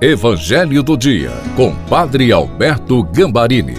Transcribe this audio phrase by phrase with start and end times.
[0.00, 3.74] Evangelho do Dia, com Padre Alberto Gambarini.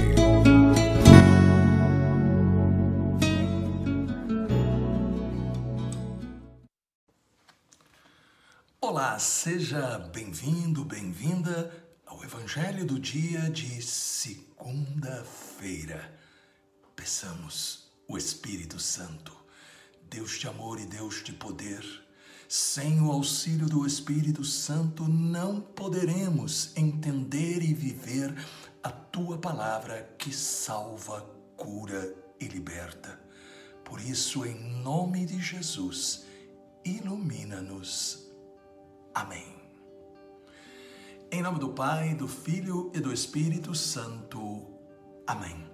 [8.81, 11.71] Olá, seja bem-vindo, bem-vinda
[12.05, 16.13] ao Evangelho do Dia de segunda-feira.
[16.98, 19.31] Peçamos o Espírito Santo,
[20.09, 22.09] Deus de amor e Deus de poder
[22.52, 28.34] sem o auxílio do Espírito Santo, não poderemos entender e viver
[28.81, 31.21] a tua palavra que salva,
[31.55, 33.21] cura e liberta.
[33.85, 36.26] Por isso, em nome de Jesus,
[36.84, 38.31] ilumina-nos.
[39.13, 39.55] Amém.
[41.31, 44.66] Em nome do Pai, do Filho e do Espírito Santo.
[45.27, 45.70] Amém.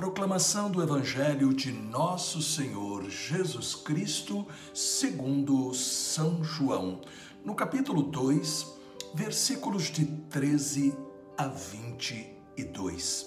[0.00, 7.02] Proclamação do Evangelho de Nosso Senhor Jesus Cristo, segundo São João,
[7.44, 8.66] no capítulo 2,
[9.12, 10.96] versículos de 13
[11.36, 13.26] a 22.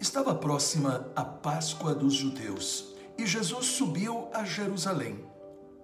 [0.00, 5.22] Estava próxima a Páscoa dos judeus e Jesus subiu a Jerusalém.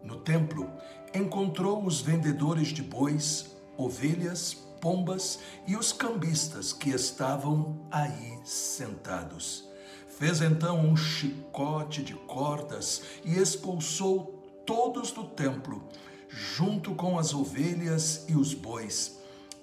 [0.03, 0.73] No templo,
[1.15, 9.76] encontrou os vendedores de bois, ovelhas, pombas e os cambistas que estavam aí sentados
[10.19, 15.87] Fez então um chicote de cordas e expulsou todos do templo,
[16.27, 19.19] junto com as ovelhas e os bois.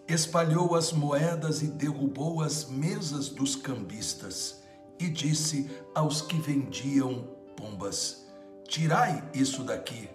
[0.07, 4.61] Espalhou as moedas e derrubou as mesas dos cambistas.
[4.99, 8.27] E disse aos que vendiam pombas:
[8.67, 10.07] Tirai isso daqui.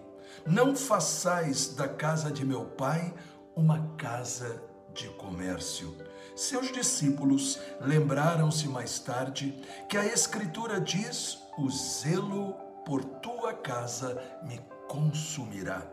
[0.47, 3.13] Não façais da casa de meu pai
[3.57, 4.63] uma casa
[4.95, 5.97] de comércio.
[6.39, 12.55] Seus discípulos lembraram-se mais tarde que a Escritura diz: O zelo
[12.87, 15.85] por tua casa me consumirá.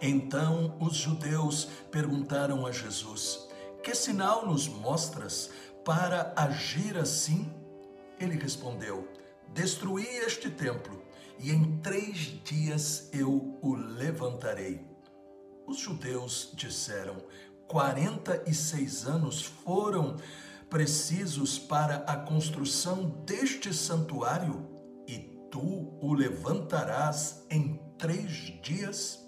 [0.00, 3.46] Então os judeus perguntaram a Jesus:
[3.82, 5.50] Que sinal nos mostras
[5.84, 7.52] para agir assim?
[8.18, 9.06] Ele respondeu:
[9.48, 11.02] Destruí este templo
[11.38, 14.80] e em três dias eu o levantarei.
[15.66, 17.16] Os judeus disseram:
[17.68, 20.16] 46 anos foram
[20.70, 24.68] precisos para a construção deste santuário
[25.06, 25.18] e
[25.50, 28.32] tu o levantarás em três
[28.62, 29.24] dias?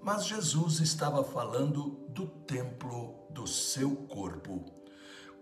[0.00, 4.64] Mas Jesus estava falando do templo do seu corpo.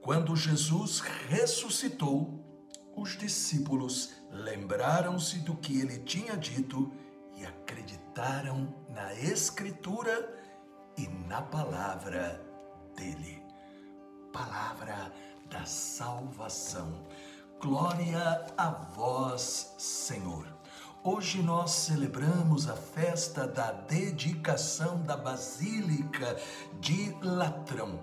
[0.03, 2.45] Quando Jesus ressuscitou,
[2.97, 6.93] os discípulos lembraram-se do que ele tinha dito
[7.37, 10.40] e acreditaram na Escritura
[11.01, 12.39] e na palavra
[12.95, 13.43] dele.
[14.31, 15.11] Palavra
[15.49, 17.07] da salvação.
[17.59, 20.47] Glória a vós, Senhor.
[21.03, 26.37] Hoje nós celebramos a festa da dedicação da Basílica
[26.81, 27.99] de Latrão,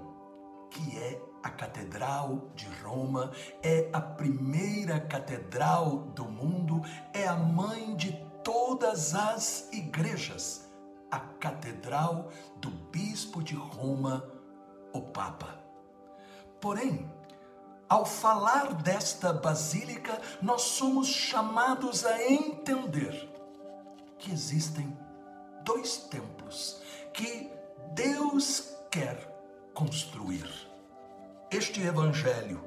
[0.72, 3.32] que é a Catedral de Roma,
[3.62, 6.82] é a primeira catedral do mundo,
[7.14, 8.12] é a mãe de
[8.44, 10.67] todas as igrejas
[11.12, 14.30] a Catedral do Bispo de Roma,
[14.94, 15.60] o Papa.
[16.60, 17.10] Porém,
[17.88, 23.30] ao falar desta basílica, nós somos chamados a entender
[24.18, 24.98] que existem
[25.64, 26.82] dois templos
[27.14, 27.50] que
[27.94, 29.34] Deus quer
[29.74, 30.50] construir.
[31.50, 32.62] Este evangelho,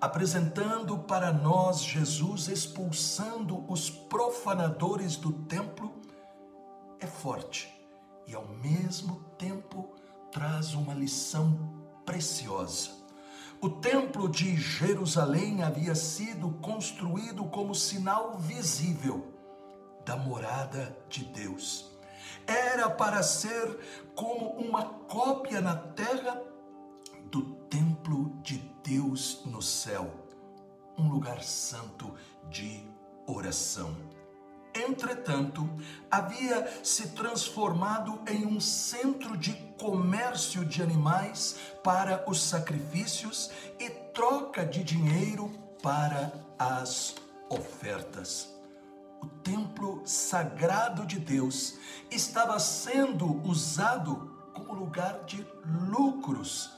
[0.00, 5.94] apresentando para nós Jesus expulsando os profanadores do templo,
[6.98, 7.73] é forte
[8.26, 9.94] e ao mesmo tempo
[10.30, 11.58] traz uma lição
[12.04, 12.90] preciosa.
[13.60, 19.32] O templo de Jerusalém havia sido construído como sinal visível
[20.04, 21.90] da morada de Deus.
[22.46, 23.78] Era para ser
[24.14, 26.42] como uma cópia na terra
[27.30, 30.10] do templo de Deus no céu,
[30.98, 32.12] um lugar santo
[32.50, 32.86] de
[33.26, 33.96] oração
[34.74, 35.68] entretanto,
[36.10, 44.64] havia se transformado em um centro de comércio de animais para os sacrifícios e troca
[44.64, 45.50] de dinheiro
[45.82, 47.14] para as
[47.48, 48.52] ofertas.
[49.22, 51.76] O templo sagrado de Deus
[52.10, 55.46] estava sendo usado como lugar de
[55.88, 56.70] lucros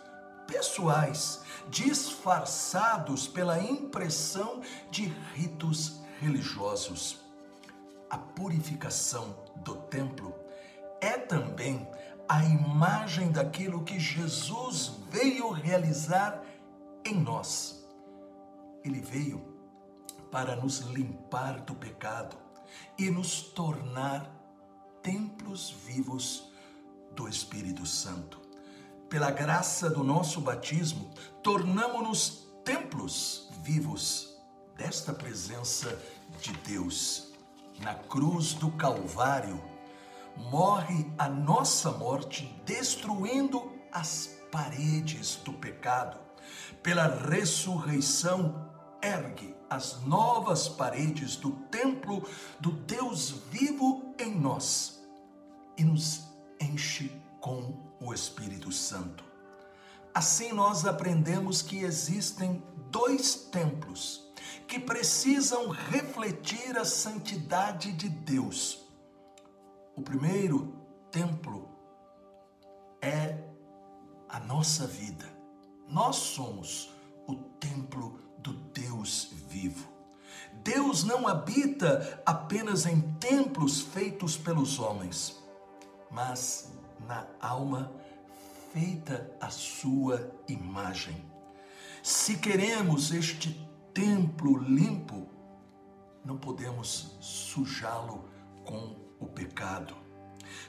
[0.46, 4.60] pessoais, disfarçados pela impressão
[4.90, 7.25] de ritos religiosos
[8.11, 10.35] a purificação do templo
[11.00, 11.88] é também
[12.29, 16.43] a imagem daquilo que Jesus veio realizar
[17.05, 17.85] em nós.
[18.85, 19.43] Ele veio
[20.31, 22.37] para nos limpar do pecado
[22.99, 24.31] e nos tornar
[25.03, 26.50] templos vivos
[27.14, 28.47] do Espírito Santo.
[29.08, 31.11] pela graça do nosso batismo,
[31.43, 34.37] tornamo-nos templos vivos
[34.76, 35.99] desta presença
[36.41, 37.25] de Deus.
[37.81, 39.62] Na cruz do Calvário,
[40.50, 46.19] morre a nossa morte, destruindo as paredes do pecado.
[46.82, 48.67] Pela ressurreição,
[49.02, 52.26] ergue as novas paredes do templo
[52.61, 55.02] do Deus vivo em nós
[55.76, 56.25] e nos
[56.61, 59.25] enche com o Espírito Santo.
[60.14, 64.26] Assim nós aprendemos que existem dois templos
[64.66, 68.84] que precisam refletir a santidade de Deus.
[69.94, 70.74] O primeiro
[71.10, 71.68] templo
[73.00, 73.38] é
[74.28, 75.24] a nossa vida.
[75.88, 76.90] Nós somos
[77.26, 79.88] o templo do Deus vivo.
[80.64, 85.40] Deus não habita apenas em templos feitos pelos homens,
[86.10, 86.72] mas
[87.06, 87.92] na alma
[88.72, 91.35] feita a sua imagem.
[92.08, 95.26] Se queremos este templo limpo,
[96.25, 98.29] não podemos sujá-lo
[98.64, 99.97] com o pecado.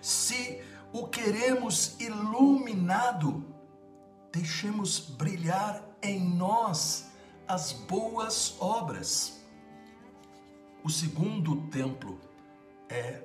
[0.01, 0.59] Se
[0.91, 3.45] o queremos iluminado,
[4.31, 7.11] deixemos brilhar em nós
[7.47, 9.39] as boas obras.
[10.83, 12.19] O segundo templo
[12.89, 13.21] é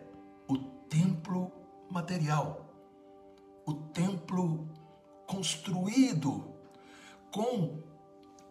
[0.46, 1.50] o templo
[1.90, 2.74] material,
[3.64, 4.68] o templo
[5.26, 6.52] construído
[7.30, 7.90] com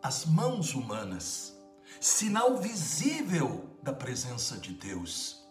[0.03, 1.55] as mãos humanas,
[1.99, 5.47] sinal visível da presença de Deus.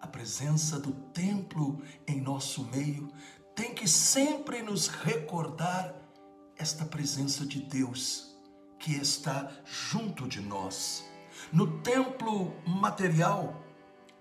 [0.00, 3.12] A presença do templo em nosso meio
[3.54, 5.92] tem que sempre nos recordar
[6.56, 8.36] esta presença de Deus
[8.78, 11.04] que está junto de nós.
[11.52, 13.60] No templo material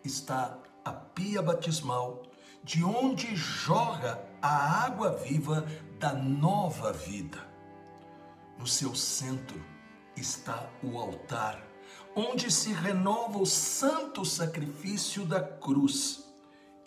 [0.04, 2.24] está a pia batismal,
[2.64, 5.66] de onde jorra a água viva
[6.00, 7.49] da nova vida.
[8.60, 9.64] No seu centro
[10.18, 11.66] está o altar,
[12.14, 16.26] onde se renova o santo sacrifício da cruz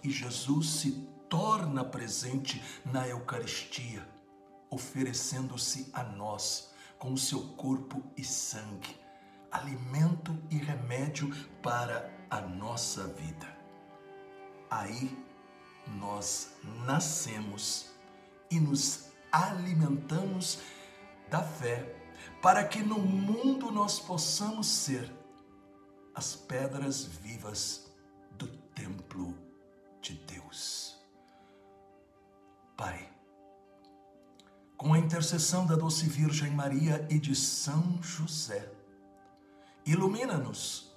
[0.05, 4.07] e Jesus se torna presente na Eucaristia,
[4.69, 8.95] oferecendo-se a nós com o seu corpo e sangue,
[9.51, 13.49] alimento e remédio para a nossa vida.
[14.71, 15.17] Aí
[15.99, 16.53] nós
[16.85, 17.93] nascemos
[18.51, 20.59] e nos alimentamos
[21.33, 21.97] da fé,
[22.43, 25.11] para que no mundo nós possamos ser
[26.15, 27.91] as pedras vivas
[28.33, 29.35] do templo
[30.03, 31.01] de Deus.
[32.77, 33.11] Pai,
[34.77, 38.71] com a intercessão da doce Virgem Maria e de São José,
[39.87, 40.95] ilumina-nos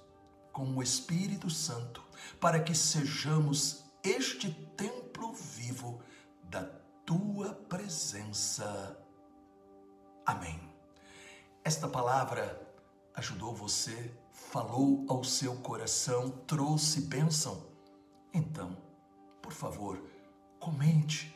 [0.52, 2.02] com o Espírito Santo,
[2.38, 6.02] para que sejamos este templo vivo
[6.44, 6.62] da
[7.06, 9.05] tua presença.
[10.26, 10.60] Amém.
[11.62, 12.60] Esta palavra
[13.14, 17.64] ajudou você, falou ao seu coração, trouxe bênção?
[18.34, 18.76] Então,
[19.40, 20.02] por favor,
[20.58, 21.32] comente,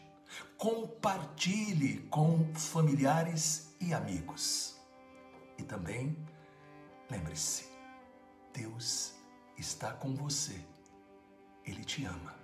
[0.59, 4.77] compartilhe com familiares e amigos.
[5.57, 6.17] E também,
[7.09, 7.67] lembre-se,
[8.53, 9.15] Deus
[9.57, 10.61] está com você.
[11.65, 12.40] Ele te ama.